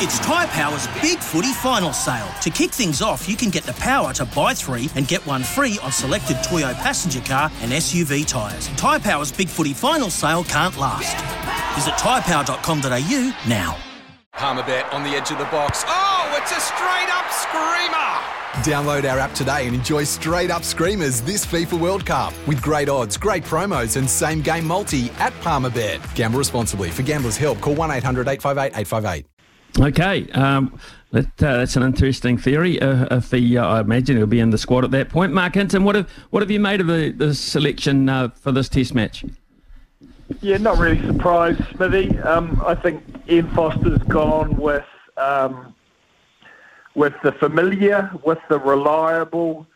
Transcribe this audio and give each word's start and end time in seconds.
It's 0.00 0.20
Tyre 0.20 0.46
Power's 0.46 0.86
Big 1.02 1.18
Footy 1.18 1.52
Final 1.54 1.92
Sale. 1.92 2.28
To 2.42 2.50
kick 2.50 2.70
things 2.70 3.02
off, 3.02 3.28
you 3.28 3.34
can 3.34 3.50
get 3.50 3.64
the 3.64 3.72
power 3.72 4.12
to 4.12 4.24
buy 4.26 4.54
three 4.54 4.88
and 4.94 5.08
get 5.08 5.26
one 5.26 5.42
free 5.42 5.76
on 5.82 5.90
selected 5.90 6.36
Toyo 6.44 6.72
passenger 6.74 7.20
car 7.22 7.50
and 7.62 7.72
SUV 7.72 8.24
tyres. 8.24 8.68
Tyre 8.76 9.00
Power's 9.00 9.32
Big 9.32 9.48
Footy 9.48 9.72
Final 9.72 10.08
Sale 10.08 10.44
can't 10.44 10.76
last. 10.78 11.16
Visit 11.74 11.94
tyrepower.com.au 11.94 13.48
now. 13.48 13.76
Palmerbet 14.34 14.94
on 14.94 15.02
the 15.02 15.16
edge 15.16 15.32
of 15.32 15.38
the 15.38 15.46
box. 15.46 15.82
Oh, 15.88 16.32
it's 16.40 16.52
a 16.52 16.60
straight 16.60 17.08
up 17.10 17.28
screamer! 17.32 18.22
Download 18.62 19.10
our 19.10 19.18
app 19.18 19.34
today 19.34 19.66
and 19.66 19.74
enjoy 19.74 20.04
straight 20.04 20.52
up 20.52 20.62
screamers 20.62 21.22
this 21.22 21.44
FIFA 21.44 21.80
World 21.80 22.06
Cup 22.06 22.32
with 22.46 22.62
great 22.62 22.88
odds, 22.88 23.16
great 23.16 23.42
promos, 23.42 23.96
and 23.96 24.08
same 24.08 24.42
game 24.42 24.64
multi 24.64 25.10
at 25.18 25.32
Palmerbet. 25.40 26.14
Gamble 26.14 26.38
responsibly. 26.38 26.90
For 26.92 27.02
gamblers' 27.02 27.36
help, 27.36 27.60
call 27.60 27.74
1 27.74 27.90
800 27.90 28.28
858 28.28 28.78
858. 28.78 29.37
Okay, 29.78 30.30
um, 30.32 30.78
that, 31.12 31.26
uh, 31.42 31.58
that's 31.58 31.76
an 31.76 31.82
interesting 31.82 32.36
theory. 32.36 32.80
Uh, 32.80 33.16
if 33.16 33.30
he, 33.30 33.56
uh, 33.56 33.66
I 33.66 33.80
imagine 33.80 34.16
he'll 34.16 34.26
be 34.26 34.40
in 34.40 34.50
the 34.50 34.58
squad 34.58 34.84
at 34.84 34.90
that 34.90 35.08
point. 35.08 35.32
Mark 35.32 35.54
Hinton, 35.54 35.84
what 35.84 35.94
have 35.94 36.10
what 36.30 36.42
have 36.42 36.50
you 36.50 36.60
made 36.60 36.80
of 36.80 36.86
the, 36.86 37.10
the 37.10 37.34
selection 37.34 38.08
uh, 38.08 38.28
for 38.28 38.52
this 38.52 38.68
Test 38.68 38.94
match? 38.94 39.24
Yeah, 40.40 40.58
not 40.58 40.78
really 40.78 41.00
surprised, 41.06 41.60
Smithy. 41.74 42.18
Um, 42.18 42.62
I 42.66 42.74
think 42.74 43.02
Ian 43.28 43.48
Foster's 43.54 44.02
gone 44.04 44.56
with 44.56 44.84
um, 45.16 45.74
with 46.94 47.14
the 47.22 47.32
familiar, 47.32 48.10
with 48.24 48.38
the 48.48 48.58
reliable, 48.58 49.66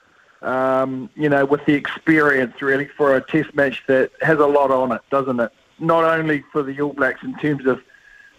um, 0.42 1.08
you 1.14 1.28
know, 1.28 1.44
with 1.44 1.64
the 1.64 1.72
experience 1.72 2.60
really 2.60 2.88
for 2.96 3.16
a 3.16 3.20
Test 3.22 3.54
match 3.54 3.82
that 3.86 4.10
has 4.20 4.38
a 4.38 4.46
lot 4.46 4.70
on 4.70 4.92
it, 4.92 5.00
doesn't 5.10 5.40
it? 5.40 5.52
Not 5.78 6.04
only 6.04 6.44
for 6.52 6.62
the 6.62 6.78
All 6.80 6.92
Blacks 6.92 7.22
in 7.22 7.34
terms 7.38 7.66
of 7.66 7.80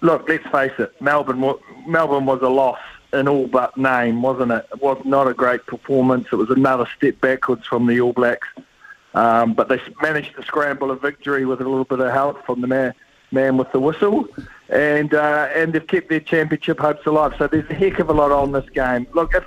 look, 0.04 0.30
let's 0.30 0.46
face 0.50 0.74
it, 0.78 1.02
Melbourne 1.02 1.56
Melbourne 1.88 2.26
was 2.26 2.42
a 2.42 2.50
loss 2.50 2.80
in 3.14 3.28
all 3.28 3.48
but 3.48 3.76
name, 3.78 4.22
wasn't 4.22 4.52
it? 4.52 4.68
It 4.72 4.82
was 4.82 5.02
not 5.06 5.28
a 5.28 5.34
great 5.34 5.66
performance. 5.66 6.28
It 6.32 6.36
was 6.36 6.50
another 6.50 6.88
step 6.98 7.20
backwards 7.22 7.66
from 7.66 7.88
the 7.88 8.02
All 8.02 8.14
Blacks. 8.14 8.48
Um, 9.14 9.54
but 9.54 9.70
they 9.70 9.80
managed 10.02 10.36
to 10.36 10.44
scramble 10.44 10.92
a 10.92 10.96
victory 10.96 11.46
with 11.46 11.62
a 11.62 11.64
little 11.64 11.86
bit 11.86 12.00
of 12.00 12.12
help 12.12 12.46
from 12.46 12.62
the 12.62 12.68
man, 12.68 12.94
man 13.32 13.58
with 13.58 13.72
the 13.72 13.80
whistle, 13.80 14.28
and 14.70 15.14
uh, 15.14 15.50
and 15.56 15.72
they've 15.72 15.86
kept 15.86 16.10
their 16.10 16.20
championship 16.20 16.80
hopes 16.80 17.06
alive. 17.06 17.36
So 17.38 17.48
there's 17.48 17.70
a 17.70 17.76
heck 17.76 18.00
of 18.00 18.10
a 18.10 18.14
lot 18.14 18.32
on 18.32 18.52
this 18.52 18.68
game. 18.72 19.06
Look, 19.14 19.36
if, 19.36 19.46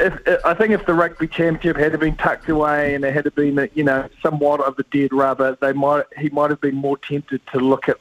if, 0.00 0.26
if 0.26 0.44
I 0.46 0.54
think 0.54 0.70
if 0.70 0.86
the 0.86 0.94
rugby 0.94 1.28
championship 1.28 1.76
had 1.76 2.00
been 2.00 2.16
tucked 2.16 2.48
away 2.48 2.94
and 2.94 3.04
it 3.04 3.12
had 3.12 3.32
been 3.34 3.68
you 3.74 3.84
know 3.84 4.08
somewhat 4.22 4.60
of 4.60 4.78
a 4.78 4.84
dead 4.84 5.12
rubber, 5.12 5.58
they 5.60 5.74
might 5.74 6.06
he 6.18 6.30
might 6.30 6.48
have 6.48 6.62
been 6.62 6.76
more 6.76 6.96
tempted 6.96 7.46
to 7.48 7.60
look 7.60 7.90
at 7.90 7.98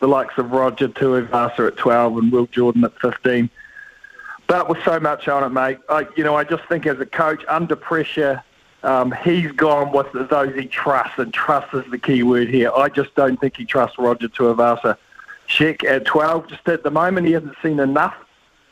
the, 0.00 0.08
likes 0.08 0.36
of 0.38 0.50
Roger 0.52 0.88
Tuivasa 0.88 1.68
at 1.68 1.76
12 1.76 2.18
and 2.18 2.32
Will 2.32 2.46
Jordan 2.46 2.84
at 2.84 2.98
15. 3.00 3.50
But 4.46 4.68
with 4.68 4.82
so 4.84 4.98
much 4.98 5.28
on 5.28 5.44
it, 5.44 5.50
mate, 5.50 5.78
I, 5.88 6.06
you 6.16 6.24
know, 6.24 6.34
I 6.34 6.44
just 6.44 6.64
think 6.68 6.86
as 6.86 6.98
a 7.00 7.06
coach 7.06 7.44
under 7.48 7.76
pressure, 7.76 8.42
um, 8.82 9.12
he's 9.24 9.50
gone 9.52 9.92
with 9.92 10.06
those 10.30 10.54
he 10.54 10.66
trusts, 10.66 11.18
and 11.18 11.32
trust 11.34 11.74
is 11.74 11.84
the 11.90 11.98
key 11.98 12.22
word 12.22 12.48
here. 12.48 12.70
I 12.74 12.88
just 12.88 13.14
don't 13.14 13.38
think 13.40 13.56
he 13.56 13.64
trusts 13.64 13.98
Roger 13.98 14.28
Tuivasa. 14.28 14.96
Sheck 15.48 15.84
at 15.84 16.04
12, 16.04 16.48
just 16.48 16.68
at 16.68 16.82
the 16.82 16.90
moment, 16.90 17.26
he 17.26 17.32
hasn't 17.32 17.56
seen 17.62 17.80
enough. 17.80 18.14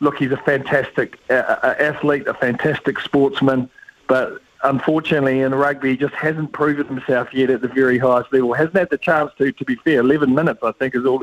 Look, 0.00 0.18
he's 0.18 0.30
a 0.30 0.36
fantastic 0.36 1.18
uh 1.30 1.74
athlete, 1.78 2.26
a 2.26 2.34
fantastic 2.34 3.00
sportsman, 3.00 3.70
but 4.06 4.42
unfortunately 4.66 5.40
in 5.40 5.54
rugby 5.54 5.96
just 5.96 6.14
hasn't 6.14 6.52
proven 6.52 6.86
himself 6.86 7.32
yet 7.32 7.50
at 7.50 7.60
the 7.60 7.68
very 7.68 7.98
highest 7.98 8.32
level. 8.32 8.52
Hasn't 8.52 8.76
had 8.76 8.90
the 8.90 8.98
chance 8.98 9.32
to, 9.38 9.52
to 9.52 9.64
be 9.64 9.76
fair. 9.76 10.00
11 10.00 10.34
minutes, 10.34 10.60
I 10.62 10.72
think, 10.72 10.94
is 10.94 11.04
all 11.04 11.22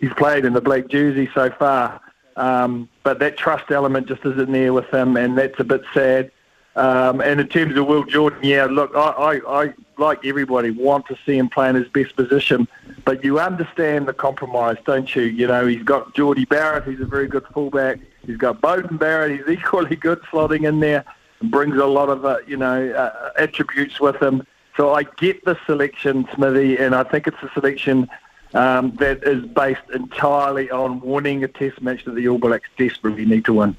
he's 0.00 0.12
played 0.14 0.44
in 0.44 0.52
the 0.52 0.60
black 0.60 0.88
jersey 0.88 1.30
so 1.34 1.50
far. 1.50 2.00
Um, 2.36 2.88
but 3.02 3.18
that 3.20 3.36
trust 3.36 3.70
element 3.70 4.06
just 4.06 4.24
isn't 4.24 4.50
there 4.50 4.72
with 4.72 4.92
him, 4.92 5.16
and 5.16 5.36
that's 5.36 5.58
a 5.60 5.64
bit 5.64 5.82
sad. 5.92 6.30
Um, 6.76 7.20
and 7.20 7.40
in 7.40 7.48
terms 7.48 7.76
of 7.76 7.86
Will 7.86 8.04
Jordan, 8.04 8.38
yeah, 8.42 8.66
look, 8.66 8.92
I, 8.94 9.00
I, 9.00 9.62
I, 9.62 9.74
like 9.98 10.24
everybody, 10.24 10.70
want 10.70 11.06
to 11.06 11.18
see 11.26 11.36
him 11.36 11.48
play 11.48 11.68
in 11.68 11.74
his 11.74 11.88
best 11.88 12.16
position, 12.16 12.68
but 13.04 13.24
you 13.24 13.40
understand 13.40 14.06
the 14.06 14.14
compromise, 14.14 14.76
don't 14.86 15.14
you? 15.14 15.22
You 15.22 15.48
know, 15.48 15.66
he's 15.66 15.82
got 15.82 16.14
Jordie 16.14 16.44
Barrett, 16.44 16.84
he's 16.84 17.00
a 17.00 17.04
very 17.04 17.26
good 17.26 17.44
fullback. 17.52 17.98
He's 18.24 18.36
got 18.36 18.60
Beauden 18.60 18.98
Barrett, 18.98 19.40
he's 19.40 19.48
equally 19.58 19.96
good 19.96 20.20
slotting 20.22 20.66
in 20.66 20.80
there 20.80 21.04
brings 21.42 21.76
a 21.76 21.86
lot 21.86 22.08
of 22.08 22.24
uh, 22.24 22.38
you 22.46 22.56
know 22.56 22.90
uh, 22.92 23.30
attributes 23.38 24.00
with 24.00 24.16
him. 24.16 24.46
So 24.76 24.94
I 24.94 25.02
get 25.02 25.44
the 25.44 25.58
selection, 25.66 26.26
Smithy, 26.34 26.76
and 26.76 26.94
I 26.94 27.02
think 27.02 27.26
it's 27.26 27.42
a 27.42 27.50
selection 27.52 28.08
um, 28.54 28.92
that 28.96 29.22
is 29.24 29.44
based 29.44 29.82
entirely 29.92 30.70
on 30.70 31.00
winning 31.00 31.44
a 31.44 31.48
Test 31.48 31.82
match 31.82 32.04
that 32.04 32.12
the 32.12 32.28
All 32.28 32.38
Blacks 32.38 32.68
desperately 32.76 33.24
need 33.24 33.44
to 33.46 33.54
win. 33.54 33.76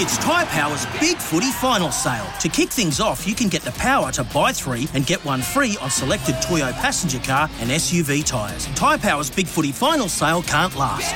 It's 0.00 0.16
Tyre 0.18 0.46
Power's 0.46 0.86
Big 1.00 1.16
Footy 1.16 1.50
Final 1.50 1.90
Sale. 1.90 2.26
To 2.40 2.48
kick 2.48 2.68
things 2.68 3.00
off, 3.00 3.26
you 3.26 3.34
can 3.34 3.48
get 3.48 3.62
the 3.62 3.72
power 3.72 4.12
to 4.12 4.22
buy 4.22 4.52
three 4.52 4.86
and 4.94 5.04
get 5.04 5.24
one 5.24 5.42
free 5.42 5.76
on 5.82 5.90
selected 5.90 6.36
Toyo 6.40 6.70
passenger 6.74 7.18
car 7.18 7.50
and 7.58 7.68
SUV 7.68 8.24
tyres. 8.24 8.66
Tyre 8.76 8.98
Power's 8.98 9.28
Big 9.28 9.48
Footy 9.48 9.72
Final 9.72 10.08
Sale 10.08 10.42
can't 10.42 10.76
last. 10.76 11.12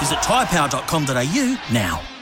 Visit 0.00 0.18
tyrepower.com.au 0.20 1.74
now. 1.74 2.13